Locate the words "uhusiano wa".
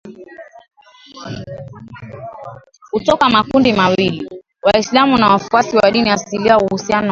6.57-7.09